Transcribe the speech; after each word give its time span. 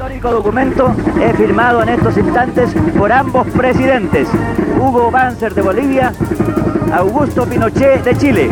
histórico 0.00 0.30
documento 0.30 0.94
es 1.22 1.36
firmado 1.36 1.82
en 1.82 1.90
estos 1.90 2.16
instantes 2.16 2.70
por 2.96 3.12
ambos 3.12 3.46
presidentes, 3.48 4.28
Hugo 4.78 5.10
Banzer 5.10 5.52
de 5.52 5.60
Bolivia, 5.60 6.14
Augusto 6.90 7.44
Pinochet 7.44 8.02
de 8.02 8.16
Chile. 8.16 8.50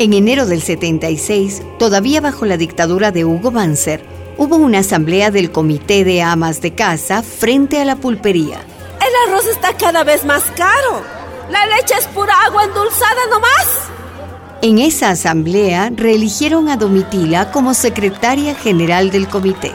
En 0.00 0.14
enero 0.14 0.46
del 0.46 0.62
76, 0.62 1.62
todavía 1.78 2.20
bajo 2.20 2.44
la 2.44 2.56
dictadura 2.56 3.12
de 3.12 3.24
Hugo 3.24 3.52
Banzer, 3.52 4.04
hubo 4.36 4.56
una 4.56 4.80
asamblea 4.80 5.30
del 5.30 5.52
Comité 5.52 6.02
de 6.02 6.20
Amas 6.20 6.60
de 6.60 6.74
Casa 6.74 7.22
frente 7.22 7.80
a 7.80 7.84
la 7.84 7.94
pulpería. 7.94 8.58
El 9.00 9.30
arroz 9.30 9.46
está 9.46 9.74
cada 9.74 10.02
vez 10.02 10.24
más 10.24 10.42
caro. 10.56 11.04
La 11.52 11.66
leche 11.66 11.94
es 11.96 12.08
pura 12.08 12.34
agua. 12.46 12.57
En 14.60 14.78
esa 14.78 15.10
asamblea 15.10 15.92
reeligieron 15.94 16.68
a 16.68 16.76
Domitila 16.76 17.52
como 17.52 17.74
secretaria 17.74 18.56
general 18.56 19.10
del 19.12 19.28
comité 19.28 19.70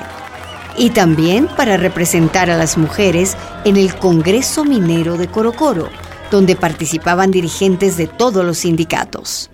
y 0.78 0.90
también 0.90 1.48
para 1.48 1.78
representar 1.78 2.50
a 2.50 2.58
las 2.58 2.78
mujeres 2.78 3.38
en 3.64 3.78
el 3.78 3.96
Congreso 3.96 4.66
Minero 4.66 5.16
de 5.16 5.30
Corocoro, 5.30 5.88
donde 6.32 6.58
participaban 6.58 7.32
dirigentes 7.32 7.96
de 7.96 8.08
todos 8.08 8.44
los 8.44 8.58
sindicatos. 8.58 9.50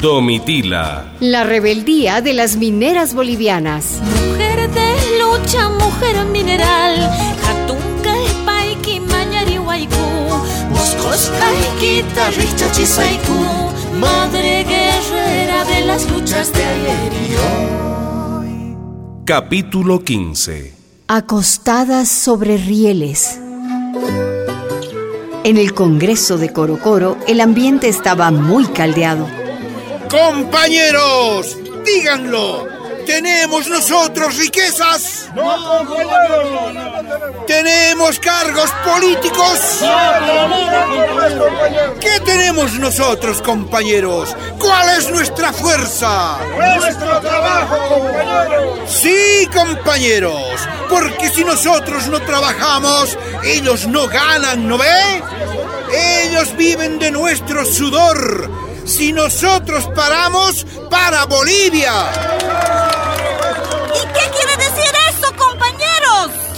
Domitila. 0.00 1.12
La 1.20 1.44
rebeldía 1.44 2.20
de 2.20 2.32
las 2.32 2.56
mineras 2.56 3.14
bolivianas. 3.14 4.00
Mujer 4.02 4.70
de 4.70 5.18
lucha, 5.20 5.68
mujer 5.68 6.24
mineral. 6.24 7.10
Madre 14.00 14.64
guerrera 14.64 15.64
de 15.64 15.84
las 15.84 16.10
luchas 16.10 16.52
de 16.52 16.64
ayer 16.64 17.12
y 17.12 17.36
hoy. 17.36 18.76
Capítulo 19.26 20.02
15. 20.02 20.74
Acostadas 21.06 22.08
sobre 22.08 22.56
rieles. 22.56 23.38
En 25.44 25.56
el 25.58 25.74
Congreso 25.74 26.38
de 26.38 26.52
Corocoro, 26.52 27.18
el 27.28 27.40
ambiente 27.40 27.88
estaba 27.88 28.30
muy 28.30 28.66
caldeado. 28.66 29.26
Compañeros, 30.10 31.58
díganlo. 31.84 32.79
¿Tenemos 33.06 33.66
nosotros 33.68 34.36
riquezas? 34.36 35.28
No, 35.34 35.86
¿Tenemos 37.46 38.18
cargos 38.18 38.70
políticos? 38.84 39.60
¿Qué 42.00 42.20
tenemos 42.20 42.74
nosotros, 42.74 43.42
compañeros? 43.42 44.36
¿Cuál 44.58 44.98
es 44.98 45.10
nuestra 45.10 45.52
fuerza? 45.52 46.38
Nuestro 46.78 47.20
trabajo, 47.20 47.76
compañeros. 47.88 48.90
Sí, 48.90 49.48
compañeros, 49.52 50.60
porque 50.88 51.30
si 51.30 51.44
nosotros 51.44 52.06
no 52.08 52.20
trabajamos, 52.20 53.18
ellos 53.44 53.86
no 53.86 54.06
ganan, 54.08 54.68
¿no 54.68 54.78
ve? 54.78 55.22
Ellos 55.92 56.56
viven 56.56 56.98
de 56.98 57.10
nuestro 57.10 57.64
sudor. 57.64 58.50
Si 58.84 59.12
nosotros 59.12 59.88
paramos, 59.94 60.66
para 60.90 61.24
Bolivia. 61.24 62.89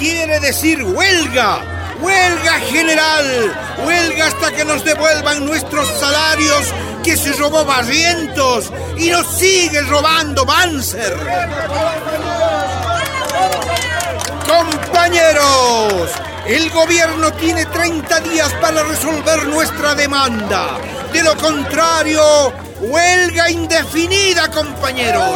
Quiere 0.02 0.40
decir 0.40 0.82
huelga. 0.82 1.60
Huelga 2.00 2.58
general. 2.72 3.54
Huelga 3.86 4.26
hasta 4.26 4.50
que 4.50 4.64
nos 4.64 4.84
devuelvan 4.84 5.46
nuestros 5.46 5.86
salarios 6.00 6.74
que 7.04 7.16
se 7.16 7.32
robó 7.34 7.64
Barrientos 7.64 8.72
y 8.98 9.10
nos 9.10 9.24
sigue 9.28 9.80
robando 9.82 10.44
Banzer. 10.44 11.16
Compañeros, 14.44 16.10
el 16.48 16.68
gobierno 16.70 17.32
tiene 17.34 17.64
30 17.66 18.20
días 18.22 18.52
para 18.54 18.82
resolver 18.82 19.46
nuestra 19.46 19.94
demanda. 19.94 20.78
De 21.12 21.22
lo 21.22 21.36
contrario, 21.36 22.52
huelga 22.80 23.48
indefinida, 23.50 24.50
compañeros. 24.50 25.30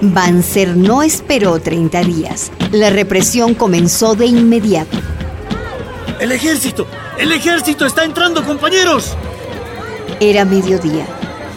Banzer 0.00 0.76
no 0.76 1.02
esperó 1.02 1.60
30 1.60 2.02
días. 2.04 2.50
La 2.72 2.90
represión 2.90 3.54
comenzó 3.54 4.14
de 4.14 4.26
inmediato. 4.26 4.98
¡El 6.18 6.32
ejército! 6.32 6.86
¡El 7.18 7.32
ejército 7.32 7.84
está 7.84 8.04
entrando, 8.04 8.44
compañeros! 8.44 9.14
Era 10.18 10.44
mediodía. 10.44 11.06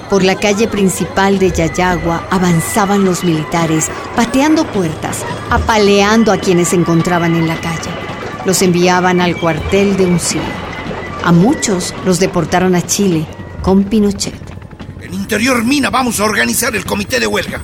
Por 0.09 0.23
la 0.23 0.35
calle 0.35 0.67
principal 0.67 1.39
de 1.39 1.51
Yayagua 1.51 2.27
avanzaban 2.29 3.05
los 3.05 3.23
militares, 3.23 3.89
pateando 4.15 4.65
puertas, 4.65 5.19
apaleando 5.49 6.31
a 6.31 6.37
quienes 6.37 6.69
se 6.69 6.75
encontraban 6.75 7.35
en 7.35 7.47
la 7.47 7.55
calle. 7.55 7.89
Los 8.45 8.61
enviaban 8.61 9.21
al 9.21 9.37
cuartel 9.37 9.95
de 9.95 10.05
Uncía. 10.05 10.41
A 11.23 11.31
muchos 11.31 11.93
los 12.05 12.19
deportaron 12.19 12.75
a 12.75 12.81
Chile 12.81 13.25
con 13.61 13.85
Pinochet. 13.85 14.35
En 15.01 15.13
Interior 15.13 15.63
Mina 15.63 15.89
vamos 15.89 16.19
a 16.19 16.25
organizar 16.25 16.75
el 16.75 16.85
comité 16.85 17.21
de 17.21 17.27
huelga. 17.27 17.61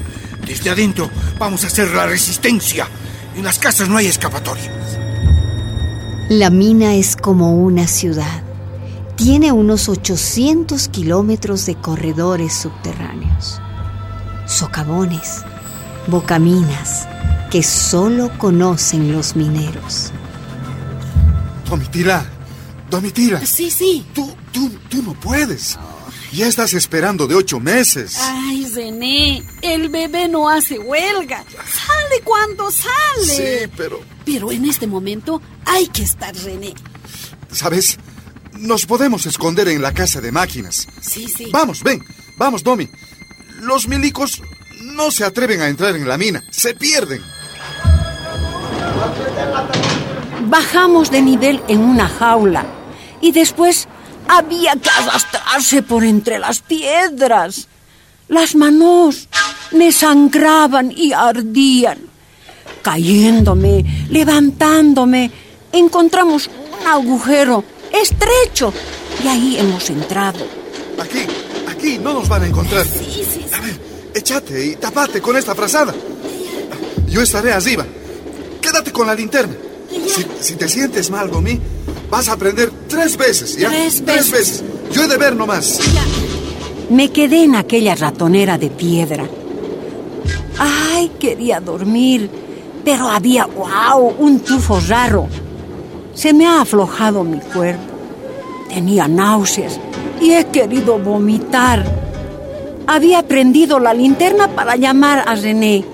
Desde 0.49 0.71
adentro 0.71 1.11
vamos 1.37 1.63
a 1.63 1.67
hacer 1.67 1.91
la 1.91 2.07
resistencia. 2.07 2.87
En 3.35 3.43
las 3.43 3.59
casas 3.59 3.87
no 3.87 3.97
hay 3.97 4.07
escapatoria. 4.07 4.71
La 6.27 6.49
mina 6.49 6.95
es 6.95 7.15
como 7.15 7.53
una 7.53 7.85
ciudad. 7.85 8.41
Tiene 9.15 9.51
unos 9.51 9.89
800 9.89 10.88
kilómetros 10.88 11.67
de 11.67 11.75
corredores 11.75 12.55
subterráneos, 12.55 13.61
socavones, 14.47 15.43
bocaminas 16.07 17.07
que 17.51 17.61
solo 17.61 18.35
conocen 18.39 19.11
los 19.11 19.35
mineros. 19.35 20.11
Domitila, 21.69 22.25
Domitila. 22.89 23.45
Sí, 23.45 23.69
sí. 23.69 24.03
Tú, 24.15 24.31
tú, 24.51 24.71
tú 24.89 25.03
no 25.03 25.13
puedes. 25.13 25.77
Ya 26.31 26.47
estás 26.47 26.73
esperando 26.73 27.25
de 27.25 27.35
ocho 27.35 27.59
meses. 27.59 28.17
Ay, 28.19 28.66
René, 28.73 29.44
el 29.62 29.90
bebé 29.90 30.28
no 30.28 30.47
hace 30.47 30.78
huelga. 30.78 31.44
Sale 31.53 32.22
cuando 32.23 32.69
sale. 32.72 33.25
Sí, 33.25 33.72
pero... 33.75 34.01
Pero 34.25 34.51
en 34.51 34.66
este 34.66 34.85
momento 34.85 35.41
hay 35.66 35.88
que 35.88 36.03
estar, 36.03 36.35
René. 36.35 36.75
¿Sabes? 37.51 37.97
Nos 38.53 38.85
podemos 38.85 39.25
esconder 39.25 39.69
en 39.69 39.81
la 39.81 39.94
casa 39.94 40.22
de 40.22 40.31
máquinas. 40.31 40.88
Sí, 41.01 41.28
sí. 41.28 41.47
Vamos, 41.51 41.81
ven. 41.81 42.03
Vamos, 42.38 42.63
Domi. 42.63 42.88
Los 43.62 43.88
milicos 43.88 44.41
no 44.81 45.09
se 45.09 45.23
atreven 45.23 45.62
a 45.62 45.68
entrar 45.68 45.95
en 45.95 46.07
la 46.07 46.18
mina. 46.18 46.44
Se 46.51 46.75
pierden. 46.75 47.22
Bajamos 50.45 51.09
de 51.09 51.22
nivel 51.22 51.62
en 51.68 51.79
una 51.79 52.07
jaula 52.07 52.66
y 53.22 53.31
después 53.31 53.88
había 54.29 54.75
que 54.75 54.90
arrastrarse 54.90 55.81
por 55.81 56.03
entre 56.06 56.40
las 56.40 56.62
piedras. 56.62 57.67
Las 58.28 58.56
manos 58.56 59.28
me 59.72 59.91
sangraban 59.91 60.94
y 60.95 61.12
ardían. 61.13 61.97
Cayéndome, 62.84 64.07
levantándome, 64.09 65.31
encontramos 65.72 66.47
un 66.47 66.88
agujero 66.88 67.63
estrecho 67.91 68.72
y 69.23 69.28
ahí 69.28 69.57
hemos 69.57 69.89
entrado. 69.89 70.45
Aquí, 71.01 71.25
aquí 71.68 71.97
no 71.97 72.13
nos 72.13 72.29
van 72.29 72.44
a 72.44 72.47
encontrar. 72.47 72.85
Sí, 72.85 73.23
sí, 73.34 73.45
A 73.51 73.59
ver, 73.62 73.79
échate 74.13 74.66
y 74.68 74.75
tapate 74.75 75.22
con 75.22 75.35
esta 75.35 75.56
frazada. 75.56 75.94
Yo 77.07 77.22
estaré 77.22 77.51
arriba. 77.51 77.85
Quédate 78.62 78.91
con 78.91 79.07
la 79.07 79.16
linterna. 79.16 79.56
Si, 79.89 80.25
si 80.39 80.56
te 80.56 80.69
sientes 80.69 81.09
mal, 81.09 81.31
Domi, 81.31 81.59
vas 82.09 82.27
a 82.29 82.33
aprender 82.33 82.71
tres 82.87 83.17
veces, 83.17 83.57
¿ya? 83.57 83.69
Tres 83.69 84.03
Tres 84.05 84.31
veces. 84.31 84.63
Yo 84.91 85.03
he 85.03 85.07
de 85.07 85.17
ver 85.17 85.35
nomás. 85.35 85.79
Me 86.89 87.11
quedé 87.11 87.44
en 87.44 87.56
aquella 87.56 87.95
ratonera 87.95 88.57
de 88.57 88.69
piedra. 88.69 89.25
Ay, 90.57 91.11
quería 91.19 91.59
dormir, 91.59 92.29
pero 92.83 93.07
había, 93.07 93.45
wow, 93.45 94.15
un 94.17 94.39
tufo 94.39 94.79
raro. 94.88 95.27
Se 96.13 96.33
me 96.33 96.47
ha 96.47 96.61
aflojado 96.61 97.23
mi 97.23 97.39
cuerpo. 97.39 97.83
Tenía 98.67 99.07
náuseas 99.07 99.79
y 100.19 100.31
he 100.31 100.47
querido 100.47 100.97
vomitar. 100.97 101.85
Había 102.88 103.21
prendido 103.23 103.79
la 103.79 103.94
linterna 103.94 104.47
para 104.50 104.75
llamar 104.75 105.23
a 105.27 105.35
René 105.35 105.85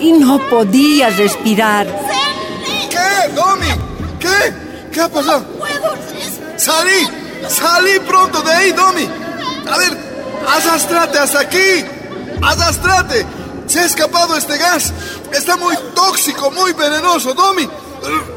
y 0.00 0.12
no 0.12 0.38
podía 0.48 1.08
respirar. 1.10 1.86
¿Qué, 2.90 3.34
Domi? 3.34 3.66
¿Qué? 4.20 4.65
¿Qué 4.96 5.02
ha 5.02 5.10
pasado? 5.10 5.44
¡Salí! 6.56 7.06
¡Salí 7.50 7.98
pronto 8.08 8.40
de 8.40 8.50
ahí, 8.50 8.72
Domi! 8.72 9.06
A 9.70 9.76
ver, 9.76 9.94
arrastrate 10.48 11.18
hasta 11.18 11.40
aquí. 11.40 11.84
Arrastrate. 12.40 13.26
Se 13.66 13.80
ha 13.80 13.84
escapado 13.84 14.34
este 14.38 14.56
gas. 14.56 14.94
Está 15.34 15.58
muy 15.58 15.76
tóxico, 15.94 16.50
muy 16.50 16.72
venenoso, 16.72 17.34
Domi. 17.34 17.68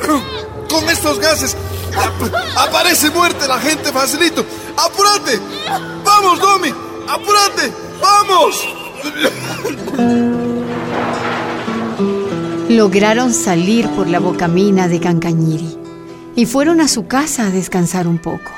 Con 0.69 0.89
estos 0.89 1.17
gases 1.19 1.55
ap- 1.95 2.57
aparece 2.67 3.09
muerte 3.11 3.47
la 3.47 3.59
gente 3.61 3.93
facilito. 3.93 4.43
¡Apúrate! 4.75 5.39
¡Vamos, 6.03 6.41
Domi! 6.41 6.73
¡Apúrate! 7.07 7.71
¡Vamos! 8.01 8.67
Lograron 12.67 13.33
salir 13.33 13.87
por 13.91 14.07
la 14.09 14.19
bocamina 14.19 14.89
de 14.89 14.99
Cancañiri 14.99 15.79
y 16.39 16.45
fueron 16.45 16.79
a 16.79 16.87
su 16.87 17.05
casa 17.05 17.47
a 17.47 17.49
descansar 17.49 18.07
un 18.07 18.17
poco. 18.17 18.53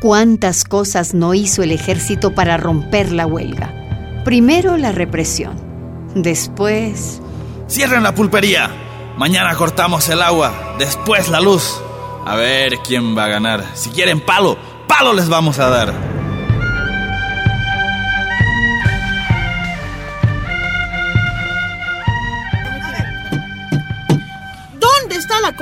¿Cuántas 0.00 0.64
cosas 0.64 1.12
no 1.12 1.34
hizo 1.34 1.62
el 1.62 1.70
ejército 1.70 2.34
para 2.34 2.56
romper 2.56 3.12
la 3.12 3.26
huelga? 3.26 3.74
Primero 4.24 4.78
la 4.78 4.90
represión, 4.90 5.54
después... 6.14 7.20
Cierren 7.68 8.02
la 8.02 8.14
pulpería. 8.14 8.70
Mañana 9.18 9.54
cortamos 9.54 10.08
el 10.08 10.22
agua, 10.22 10.74
después 10.78 11.28
la 11.28 11.40
luz. 11.40 11.78
A 12.24 12.36
ver 12.36 12.78
quién 12.78 13.14
va 13.14 13.24
a 13.24 13.28
ganar. 13.28 13.66
Si 13.74 13.90
quieren 13.90 14.24
palo, 14.24 14.56
palo 14.88 15.12
les 15.12 15.28
vamos 15.28 15.58
a 15.58 15.68
dar. 15.68 16.11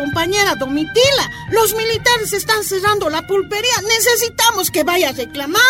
Compañera 0.01 0.55
Domitila? 0.55 1.31
Los 1.51 1.75
militares 1.75 2.33
están 2.33 2.65
cerrando 2.65 3.11
la 3.11 3.27
pulpería. 3.27 3.75
Necesitamos 3.83 4.71
que 4.71 4.83
vaya 4.83 5.11
a 5.11 5.13
reclamar. 5.13 5.61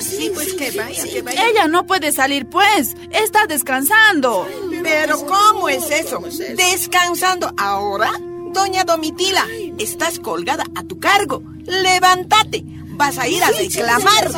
Sí, 0.00 0.30
pues 0.32 0.54
que 0.54 0.70
vaya, 0.70 1.04
que 1.04 1.20
vaya. 1.20 1.46
Ella 1.46 1.68
no 1.68 1.86
puede 1.86 2.10
salir, 2.10 2.46
pues. 2.46 2.96
Está 3.10 3.46
descansando. 3.46 4.48
Pero 4.82 5.26
¿cómo 5.26 5.68
es 5.68 5.90
eso? 5.90 6.22
¿Descansando 6.56 7.52
ahora? 7.58 8.12
Doña 8.52 8.84
Domitila, 8.84 9.46
estás 9.78 10.18
colgada 10.18 10.64
a 10.74 10.82
tu 10.84 10.98
cargo. 10.98 11.42
Levántate. 11.64 12.64
Vas 12.92 13.18
a 13.18 13.28
ir 13.28 13.42
a 13.42 13.50
reclamar. 13.50 14.30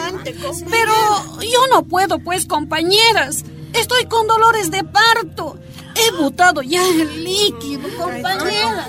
Pero 0.71 0.93
yo 1.41 1.67
no 1.71 1.85
puedo, 1.85 2.19
pues, 2.19 2.47
compañeras. 2.47 3.45
Estoy 3.73 4.07
con 4.07 4.27
dolores 4.27 4.71
de 4.71 4.85
parto. 4.85 5.59
He 5.95 6.11
botado 6.17 6.63
ya 6.63 6.87
el 6.89 7.25
líquido, 7.25 7.89
compañeras. 7.97 8.89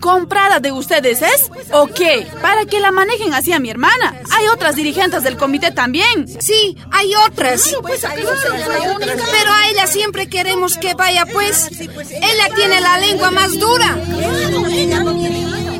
¿Comprada 0.00 0.60
de 0.60 0.72
ustedes 0.72 1.22
es? 1.22 1.50
¿O 1.72 1.86
qué? 1.86 2.26
Para 2.40 2.64
que 2.64 2.80
la 2.80 2.90
manejen 2.90 3.34
así 3.34 3.52
a 3.52 3.58
mi 3.58 3.70
hermana. 3.70 4.14
Hay 4.30 4.46
otras 4.48 4.76
dirigentes 4.76 5.22
del 5.22 5.36
comité 5.36 5.70
también. 5.70 6.26
Sí, 6.40 6.76
hay 6.90 7.12
otras. 7.28 7.76
Pero 7.82 9.52
a 9.52 9.68
ella 9.68 9.86
siempre 9.86 10.28
queremos 10.28 10.78
que 10.78 10.94
vaya, 10.94 11.26
pues. 11.26 11.68
Ella 11.80 12.54
tiene 12.54 12.80
la 12.80 12.98
lengua 12.98 13.30
más 13.30 13.58
dura. 13.58 13.98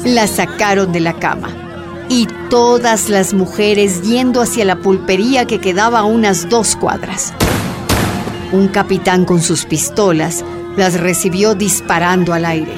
La 0.04 0.26
sacaron 0.26 0.92
de 0.92 1.00
la 1.00 1.18
cama. 1.18 1.48
Y 2.08 2.26
todas 2.50 3.08
las 3.08 3.32
mujeres 3.32 4.02
yendo 4.02 4.42
hacia 4.42 4.64
la 4.64 4.76
pulpería 4.76 5.46
que 5.46 5.60
quedaba 5.60 6.00
a 6.00 6.04
unas 6.04 6.48
dos 6.48 6.76
cuadras. 6.76 7.32
Un 8.52 8.68
capitán 8.68 9.24
con 9.24 9.40
sus 9.42 9.64
pistolas 9.64 10.44
las 10.76 10.94
recibió 11.00 11.54
disparando 11.54 12.32
al 12.32 12.44
aire. 12.44 12.74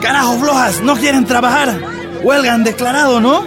¡Carajo, 0.00 0.38
flojas! 0.38 0.80
¿No 0.80 0.96
quieren 0.96 1.26
trabajar? 1.26 1.78
Huelgan 2.22 2.64
declarado, 2.64 3.20
¿no? 3.20 3.44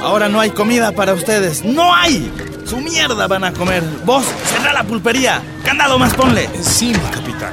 Ahora 0.00 0.28
no 0.28 0.40
hay 0.40 0.50
comida 0.50 0.92
para 0.92 1.14
ustedes. 1.14 1.64
¡No 1.64 1.94
hay! 1.94 2.32
Su 2.64 2.78
mierda 2.78 3.26
van 3.26 3.44
a 3.44 3.52
comer. 3.52 3.82
Vos, 4.04 4.24
cerrá 4.46 4.72
la 4.72 4.82
pulpería. 4.84 5.42
Candado 5.64 5.98
más 5.98 6.14
ponle. 6.14 6.48
Sí, 6.62 6.88
mi 6.88 7.10
capitán. 7.10 7.52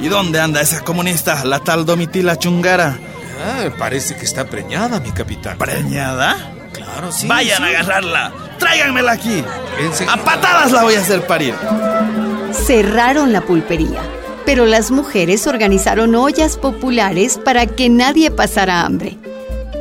¿Y 0.00 0.08
dónde 0.08 0.40
anda 0.40 0.60
esa 0.60 0.82
comunista, 0.82 1.44
la 1.44 1.60
tal 1.60 1.86
Domitila 1.86 2.36
Chungara? 2.38 2.98
Ah, 3.42 3.70
parece 3.78 4.14
que 4.16 4.24
está 4.24 4.44
preñada, 4.44 5.00
mi 5.00 5.10
capitán. 5.10 5.58
¿Preñada? 5.58 6.36
Claro, 6.72 7.10
sí. 7.10 7.26
Vayan 7.26 7.58
sí. 7.58 7.64
a 7.64 7.66
agarrarla. 7.66 8.32
Tráiganmela 8.58 9.12
aquí. 9.12 9.42
Enseguida. 9.80 10.14
A 10.14 10.16
patadas 10.18 10.72
la 10.72 10.82
voy 10.82 10.94
a 10.94 11.00
hacer 11.00 11.26
parir. 11.26 11.54
Cerraron 12.66 13.32
la 13.32 13.40
pulpería, 13.40 14.02
pero 14.44 14.66
las 14.66 14.90
mujeres 14.90 15.46
organizaron 15.46 16.14
ollas 16.14 16.56
populares 16.56 17.38
para 17.42 17.66
que 17.66 17.88
nadie 17.88 18.30
pasara 18.30 18.82
hambre. 18.82 19.16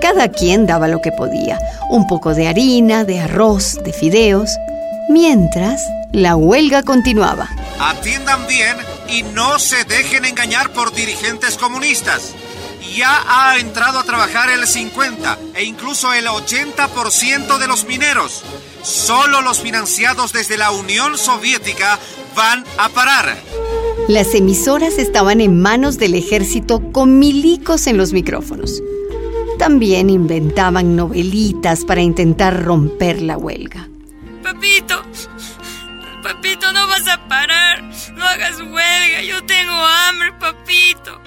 Cada 0.01 0.29
quien 0.29 0.65
daba 0.65 0.87
lo 0.87 1.01
que 1.01 1.11
podía, 1.11 1.59
un 1.89 2.07
poco 2.07 2.33
de 2.33 2.47
harina, 2.47 3.03
de 3.03 3.19
arroz, 3.19 3.79
de 3.83 3.91
fideos, 3.91 4.49
mientras 5.09 5.81
la 6.11 6.35
huelga 6.35 6.83
continuaba. 6.83 7.49
Atiendan 7.79 8.47
bien 8.47 8.77
y 9.09 9.23
no 9.23 9.59
se 9.59 9.83
dejen 9.83 10.25
engañar 10.25 10.69
por 10.71 10.93
dirigentes 10.93 11.57
comunistas. 11.57 12.33
Ya 12.95 13.21
ha 13.27 13.57
entrado 13.57 13.99
a 13.99 14.03
trabajar 14.03 14.49
el 14.49 14.65
50 14.65 15.37
e 15.55 15.63
incluso 15.63 16.13
el 16.13 16.25
80% 16.27 17.57
de 17.57 17.67
los 17.67 17.85
mineros. 17.85 18.43
Solo 18.81 19.41
los 19.41 19.59
financiados 19.59 20.31
desde 20.31 20.57
la 20.57 20.71
Unión 20.71 21.17
Soviética 21.17 21.99
van 22.37 22.63
a 22.77 22.87
parar. 22.89 23.35
Las 24.07 24.33
emisoras 24.35 24.99
estaban 24.99 25.41
en 25.41 25.59
manos 25.59 25.97
del 25.97 26.13
ejército 26.13 26.93
con 26.93 27.19
milicos 27.19 27.87
en 27.87 27.97
los 27.97 28.13
micrófonos. 28.13 28.81
También 29.57 30.11
inventaban 30.11 30.95
novelitas 30.95 31.83
para 31.83 32.01
intentar 32.01 32.63
romper 32.63 33.21
la 33.23 33.37
huelga. 33.37 33.89
Papito, 34.43 35.01
papito, 36.23 36.71
no 36.71 36.87
vas 36.87 37.07
a 37.07 37.27
parar. 37.27 37.83
No 38.15 38.23
hagas 38.23 38.59
huelga. 38.59 39.23
Yo 39.27 39.43
tengo 39.45 39.73
hambre, 39.73 40.31
papito. 40.39 41.19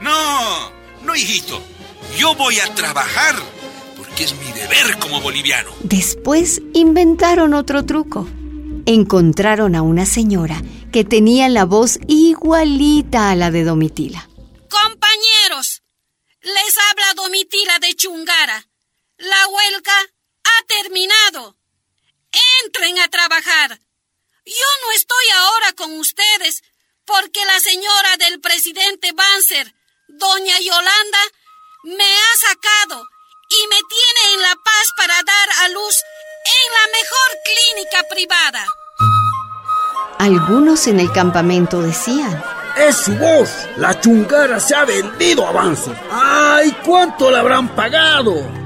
No, 0.00 0.72
no, 1.04 1.14
hijito. 1.14 1.62
Yo 2.18 2.34
voy 2.34 2.58
a 2.58 2.74
trabajar 2.74 3.36
porque 3.96 4.24
es 4.24 4.34
mi 4.34 4.52
deber 4.52 4.98
como 4.98 5.20
boliviano. 5.20 5.70
Después 5.84 6.60
inventaron 6.74 7.54
otro 7.54 7.84
truco. 7.84 8.26
Encontraron 8.86 9.74
a 9.76 9.82
una 9.82 10.06
señora 10.06 10.60
que 10.92 11.04
tenía 11.04 11.48
la 11.48 11.64
voz 11.64 11.98
igualita 12.08 13.30
a 13.30 13.36
la 13.36 13.50
de 13.50 13.64
Domitila. 13.64 14.28
Compañeros, 14.68 15.82
les 16.40 16.78
habla 16.90 17.14
Domitila 17.14 17.78
de 17.78 17.94
Chungara. 17.94 18.68
La 19.18 19.48
huelga 19.48 19.94
ha 20.44 20.66
terminado. 20.66 21.56
Entren 22.64 22.98
a 22.98 23.08
trabajar. 23.08 23.80
Yo 24.44 24.70
no 24.86 24.92
estoy 24.92 25.26
ahora 25.36 25.72
con 25.74 25.92
ustedes 25.98 26.62
porque 27.04 27.44
la 27.44 27.60
señora 27.60 28.16
del 28.18 28.40
presidente 28.40 29.12
Banzer, 29.12 29.74
doña 30.08 30.58
Yolanda, 30.58 31.20
me 31.84 32.04
ha 32.04 32.36
sacado 32.36 33.04
clínica 37.82 38.06
privada. 38.08 38.64
Algunos 40.18 40.86
en 40.86 41.00
el 41.00 41.10
campamento 41.12 41.82
decían, 41.82 42.42
Es 42.76 42.96
su 42.96 43.14
voz. 43.16 43.50
La 43.76 43.98
chungara 44.00 44.60
se 44.60 44.74
ha 44.74 44.84
vendido 44.84 45.46
a 45.46 45.52
Banzer. 45.52 45.96
¡Ay, 46.10 46.74
cuánto 46.84 47.30
le 47.30 47.38
habrán 47.38 47.68
pagado! 47.74 48.62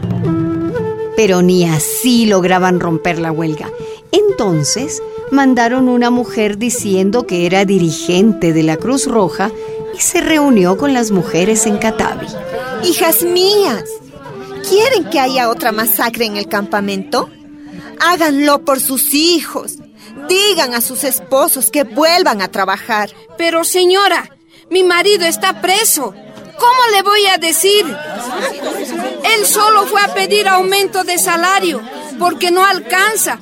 pero 1.16 1.40
ni 1.40 1.64
así 1.64 2.26
lograban 2.26 2.78
romper 2.78 3.18
la 3.18 3.32
huelga. 3.32 3.70
Entonces 4.12 5.02
mandaron 5.30 5.88
una 5.88 6.10
mujer 6.10 6.58
diciendo 6.58 7.26
que 7.26 7.46
era 7.46 7.64
dirigente 7.64 8.52
de 8.52 8.62
la 8.62 8.76
Cruz 8.76 9.06
Roja 9.06 9.50
y 9.96 10.00
se 10.02 10.20
reunió 10.20 10.76
con 10.76 10.92
las 10.92 11.12
mujeres 11.12 11.64
en 11.64 11.78
Catavi. 11.78 12.26
Hijas 12.84 13.22
mías, 13.22 13.84
¿quieren 14.68 15.08
que 15.08 15.18
haya 15.18 15.48
otra 15.48 15.72
masacre 15.72 16.26
en 16.26 16.36
el 16.36 16.48
campamento? 16.48 17.30
Háganlo 18.00 18.64
por 18.64 18.80
sus 18.80 19.14
hijos. 19.14 19.74
Digan 20.28 20.74
a 20.74 20.80
sus 20.80 21.04
esposos 21.04 21.70
que 21.70 21.84
vuelvan 21.84 22.42
a 22.42 22.48
trabajar. 22.48 23.10
Pero 23.36 23.64
señora, 23.64 24.30
mi 24.70 24.82
marido 24.82 25.24
está 25.24 25.60
preso. 25.60 26.14
¿Cómo 26.58 26.80
le 26.92 27.02
voy 27.02 27.26
a 27.26 27.38
decir? 27.38 27.84
Él 29.34 29.46
solo 29.46 29.86
fue 29.86 30.00
a 30.00 30.14
pedir 30.14 30.48
aumento 30.48 31.04
de 31.04 31.18
salario 31.18 31.82
porque 32.18 32.50
no 32.50 32.64
alcanza. 32.64 33.38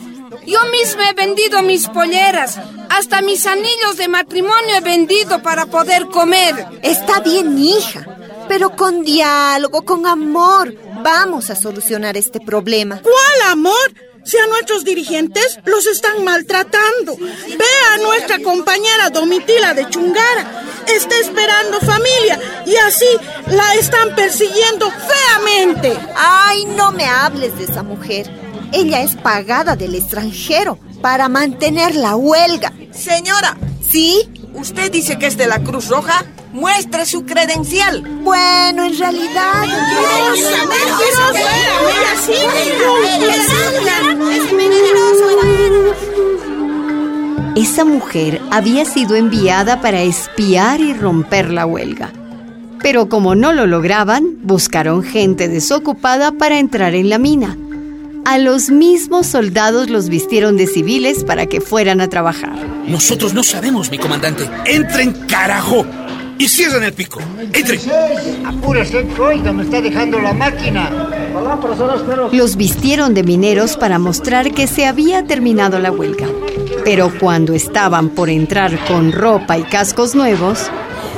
Yo 0.46 0.58
misma 0.70 1.10
he 1.10 1.14
vendido 1.14 1.62
mis 1.62 1.88
polleras, 1.88 2.58
hasta 2.90 3.22
mis 3.22 3.46
anillos 3.46 3.96
de 3.96 4.08
matrimonio 4.08 4.76
he 4.76 4.80
vendido 4.80 5.42
para 5.42 5.66
poder 5.66 6.06
comer. 6.06 6.66
Está 6.82 7.20
bien, 7.20 7.56
hija, 7.58 8.04
pero 8.48 8.74
con 8.76 9.04
diálogo, 9.04 9.82
con 9.82 10.06
amor, 10.06 10.74
vamos 11.02 11.50
a 11.50 11.54
solucionar 11.56 12.16
este 12.16 12.40
problema. 12.40 13.00
¿Cuál 13.00 13.52
amor? 13.52 13.94
Si 14.24 14.38
a 14.38 14.46
nuestros 14.46 14.84
dirigentes 14.84 15.58
los 15.64 15.86
están 15.86 16.24
maltratando. 16.24 17.16
Ve 17.16 17.64
a 17.92 17.98
nuestra 17.98 18.38
compañera 18.40 19.10
Domitila 19.10 19.74
de 19.74 19.88
Chungara. 19.88 20.64
Está 20.86 21.18
esperando 21.18 21.80
familia 21.80 22.64
y 22.66 22.76
así 22.76 23.06
la 23.48 23.74
están 23.74 24.14
persiguiendo 24.14 24.90
feamente. 24.90 25.96
Ay, 26.16 26.64
no 26.76 26.92
me 26.92 27.04
hables 27.06 27.56
de 27.58 27.64
esa 27.64 27.82
mujer. 27.82 28.30
Ella 28.72 29.02
es 29.02 29.14
pagada 29.14 29.76
del 29.76 29.94
extranjero 29.94 30.78
para 31.00 31.28
mantener 31.28 31.94
la 31.94 32.16
huelga. 32.16 32.72
Señora, 32.92 33.56
¿Sí? 33.94 34.28
¿Usted 34.54 34.90
dice 34.90 35.18
que 35.18 35.26
es 35.26 35.36
de 35.36 35.46
la 35.46 35.62
Cruz 35.62 35.86
Roja? 35.86 36.24
Muestre 36.54 37.04
su 37.04 37.26
credencial. 37.26 38.00
Bueno, 38.22 38.84
en 38.84 38.96
realidad... 38.96 39.64
Esa 47.56 47.84
mujer 47.84 48.40
había 48.52 48.84
sido 48.84 49.16
enviada 49.16 49.80
para 49.80 50.02
espiar 50.02 50.80
y 50.80 50.94
romper 50.94 51.50
la 51.50 51.66
huelga. 51.66 52.12
Pero 52.80 53.08
como 53.08 53.34
no 53.34 53.52
lo 53.52 53.66
lograban, 53.66 54.36
buscaron 54.44 55.02
gente 55.02 55.48
desocupada 55.48 56.30
para 56.30 56.60
entrar 56.60 56.94
en 56.94 57.10
la 57.10 57.18
mina. 57.18 57.58
A 58.26 58.38
los 58.38 58.70
mismos 58.70 59.26
soldados 59.26 59.90
los 59.90 60.08
vistieron 60.08 60.56
de 60.56 60.68
civiles 60.68 61.24
para 61.24 61.46
que 61.46 61.60
fueran 61.60 62.00
a 62.00 62.08
trabajar. 62.08 62.54
Nosotros 62.86 63.34
no 63.34 63.42
sabemos, 63.42 63.90
mi 63.90 63.98
comandante. 63.98 64.48
¡Entren, 64.66 65.12
carajo! 65.26 65.84
Y 66.38 66.48
cierren 66.48 66.82
el 66.82 66.92
pico. 66.92 67.20
¡Entren! 67.52 67.80
Apúrese, 68.44 69.04
Troy, 69.04 69.40
me 69.40 69.62
está 69.62 69.80
dejando 69.80 70.18
la 70.18 70.32
máquina. 70.32 70.90
Los 72.32 72.56
vistieron 72.56 73.14
de 73.14 73.22
mineros 73.22 73.76
para 73.76 73.98
mostrar 73.98 74.52
que 74.52 74.66
se 74.66 74.86
había 74.86 75.24
terminado 75.26 75.78
la 75.78 75.90
huelga. 75.92 76.26
Pero 76.84 77.12
cuando 77.18 77.54
estaban 77.54 78.10
por 78.10 78.28
entrar 78.28 78.84
con 78.86 79.12
ropa 79.12 79.56
y 79.56 79.62
cascos 79.62 80.14
nuevos... 80.14 80.70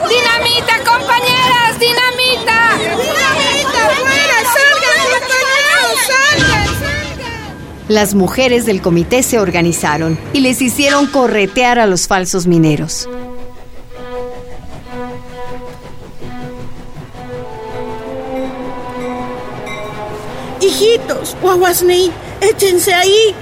¡Dinamita, 0.09 0.79
compañeras! 0.85 1.79
¡Dinamita! 1.81 2.79
¡Dinamita! 2.79 3.83
¡Fuera! 3.99 4.39
¡Salgan, 4.55 4.99
compañeros! 5.11 5.99
¡Salgan! 6.07 6.67
Las 7.89 8.15
mujeres 8.15 8.67
del 8.67 8.81
comité 8.81 9.23
se 9.23 9.39
organizaron 9.39 10.19
y 10.33 10.41
les 10.41 10.63
hicieron 10.63 11.07
corretear 11.07 11.79
a 11.79 11.87
los 11.87 12.07
falsos 12.07 12.47
mineros. 12.47 13.09
Hijitos, 20.77 21.35
Guaguasney, 21.41 22.13
échense 22.43 22.93
ahí, 22.93 23.35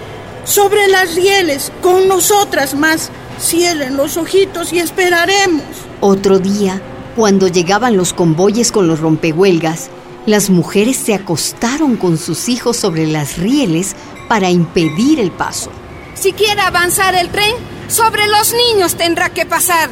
sobre 0.45 0.87
las 0.87 1.17
rieles, 1.17 1.73
con 1.83 2.07
nosotras 2.07 2.75
más. 2.75 3.11
Cierren 3.41 3.97
los 3.97 4.17
ojitos 4.17 4.73
y 4.73 4.79
esperaremos. 4.79 5.65
Otro 6.01 6.39
día, 6.39 6.81
cuando 7.17 7.49
llegaban 7.49 7.97
los 7.97 8.13
convoyes 8.13 8.71
con 8.71 8.87
los 8.87 9.01
rompehuelgas, 9.01 9.91
las 10.27 10.49
mujeres 10.49 10.97
se 10.97 11.13
acostaron 11.13 11.97
con 11.97 12.19
sus 12.19 12.49
hijos 12.49 12.77
sobre 12.77 13.09
las 13.09 13.37
rieles 13.37 13.97
para 14.29 14.51
impedir 14.51 15.19
el 15.19 15.33
paso. 15.33 15.71
Si 16.15 16.35
quiere 16.35 16.61
avanzar 16.61 17.17
el 17.17 17.31
tren, 17.31 17.55
sobre 17.89 18.29
los 18.29 18.55
niños 18.55 18.95
tendrá 18.95 19.31
que 19.31 19.45
pasar. 19.45 19.91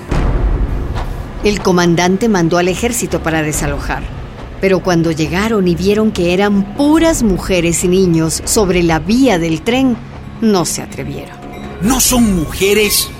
El 1.43 1.61
comandante 1.61 2.29
mandó 2.29 2.59
al 2.59 2.69
ejército 2.69 3.21
para 3.21 3.43
desalojar. 3.43 4.22
Pero 4.63 4.79
cuando 4.79 5.11
llegaron 5.11 5.67
y 5.67 5.75
vieron 5.75 6.13
que 6.13 6.33
eran 6.33 6.77
puras 6.77 7.25
mujeres 7.25 7.83
y 7.83 7.89
niños 7.89 8.43
sobre 8.45 8.85
la 8.85 9.01
vía 9.01 9.41
del 9.41 9.63
tren, 9.63 9.97
no 10.41 10.65
se 10.65 10.83
atrevieron. 10.83 11.37
No 11.81 11.99
son 11.99 12.37
mujeres, 12.37 13.11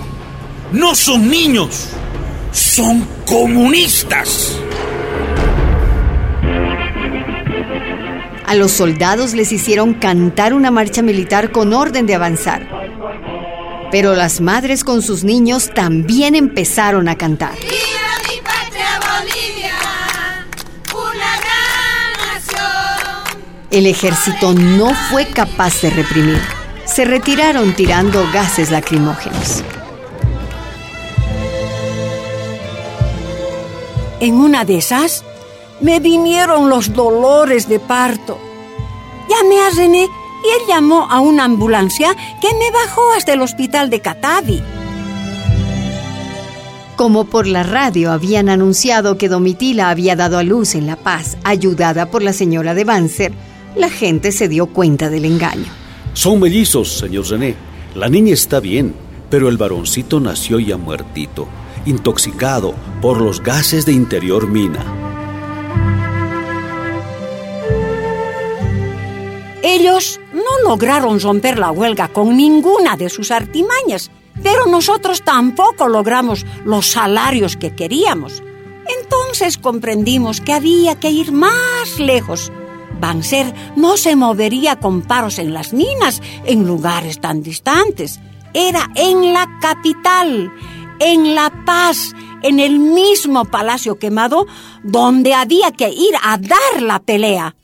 no 0.71 0.95
son 0.95 1.29
niños, 1.29 1.89
son 2.53 3.05
comunistas. 3.25 4.57
A 8.45 8.55
los 8.55 8.71
soldados 8.71 9.33
les 9.33 9.51
hicieron 9.51 9.95
cantar 9.95 10.53
una 10.53 10.71
marcha 10.71 11.01
militar 11.01 11.51
con 11.51 11.73
orden 11.73 12.05
de 12.05 12.15
avanzar. 12.15 12.69
Pero 13.91 14.15
las 14.15 14.39
madres 14.39 14.85
con 14.85 15.01
sus 15.01 15.25
niños 15.25 15.71
también 15.75 16.35
empezaron 16.35 17.09
a 17.09 17.17
cantar. 17.17 17.55
El 23.73 23.87
ejército 23.87 24.53
no 24.53 24.93
fue 25.09 25.25
capaz 25.25 25.81
de 25.81 25.89
reprimir. 25.89 26.39
Se 26.85 27.05
retiraron 27.05 27.73
tirando 27.73 28.23
gases 28.31 28.69
lacrimógenos. 28.69 29.63
En 34.19 34.35
una 34.35 34.63
de 34.63 34.77
esas, 34.77 35.23
me 35.81 35.99
vinieron 35.99 36.69
los 36.69 36.93
dolores 36.93 37.67
de 37.67 37.79
parto. 37.79 38.37
Llamé 39.27 39.59
a 39.59 39.71
René 39.75 40.03
y 40.03 40.05
él 40.05 40.67
llamó 40.67 41.07
a 41.09 41.19
una 41.19 41.45
ambulancia 41.45 42.15
que 42.41 42.53
me 42.53 42.69
bajó 42.69 43.01
hasta 43.17 43.33
el 43.33 43.41
hospital 43.41 43.89
de 43.89 44.01
Catavi. 44.01 44.61
Como 46.95 47.25
por 47.25 47.47
la 47.47 47.63
radio 47.63 48.11
habían 48.11 48.49
anunciado 48.49 49.17
que 49.17 49.29
Domitila 49.29 49.89
había 49.89 50.15
dado 50.15 50.37
a 50.37 50.43
luz 50.43 50.75
en 50.75 50.85
La 50.85 50.95
Paz, 50.95 51.37
ayudada 51.43 52.11
por 52.11 52.21
la 52.21 52.33
señora 52.33 52.75
de 52.75 52.83
Banzer, 52.83 53.33
la 53.75 53.89
gente 53.89 54.31
se 54.31 54.47
dio 54.47 54.67
cuenta 54.67 55.09
del 55.09 55.25
engaño. 55.25 55.71
Son 56.13 56.39
mellizos, 56.39 56.97
señor 56.97 57.27
René. 57.27 57.55
La 57.95 58.09
niña 58.09 58.33
está 58.33 58.59
bien, 58.59 58.93
pero 59.29 59.49
el 59.49 59.57
varoncito 59.57 60.19
nació 60.19 60.59
ya 60.59 60.77
muertito, 60.77 61.47
intoxicado 61.85 62.73
por 63.01 63.21
los 63.21 63.41
gases 63.41 63.85
de 63.85 63.93
interior 63.93 64.47
mina. 64.47 64.85
Ellos 69.63 70.19
no 70.33 70.69
lograron 70.69 71.19
romper 71.19 71.57
la 71.57 71.71
huelga 71.71 72.07
con 72.09 72.37
ninguna 72.37 72.95
de 72.95 73.09
sus 73.09 73.31
artimañas, 73.31 74.11
pero 74.41 74.67
nosotros 74.67 75.23
tampoco 75.23 75.87
logramos 75.87 76.45
los 76.65 76.87
salarios 76.87 77.57
que 77.57 77.73
queríamos. 77.73 78.43
Entonces 79.01 79.57
comprendimos 79.57 80.41
que 80.41 80.53
había 80.53 80.99
que 80.99 81.09
ir 81.09 81.31
más 81.31 81.99
lejos. 81.99 82.51
Banzer 83.03 83.53
no 83.75 83.97
se 83.97 84.15
movería 84.15 84.77
con 84.77 85.01
paros 85.01 85.37
en 85.37 85.53
las 85.53 85.73
minas, 85.73 86.21
en 86.45 86.65
lugares 86.65 87.19
tan 87.19 87.43
distantes. 87.43 88.21
Era 88.53 88.89
en 88.95 89.33
la 89.33 89.59
capital, 89.59 90.49
en 91.01 91.35
La 91.35 91.51
Paz, 91.65 92.13
en 92.43 92.61
el 92.61 92.79
mismo 92.79 93.43
palacio 93.43 93.99
quemado, 93.99 94.47
donde 94.83 95.33
había 95.33 95.71
que 95.71 95.89
ir 95.89 96.13
a 96.23 96.37
dar 96.37 96.81
la 96.81 96.99
pelea. 96.99 97.57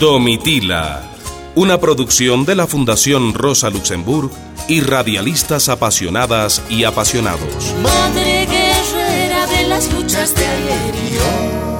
Domitila, 0.00 1.02
una 1.54 1.78
producción 1.78 2.46
de 2.46 2.54
la 2.54 2.66
Fundación 2.66 3.34
Rosa 3.34 3.68
Luxemburg 3.68 4.30
y 4.68 4.80
radialistas 4.80 5.68
apasionadas 5.68 6.62
y 6.70 6.84
apasionados. 6.84 7.74
Madre 7.82 8.35
de 10.16 10.46
ayer 10.46 10.94
y 10.94 11.16
hoy. 11.18 11.75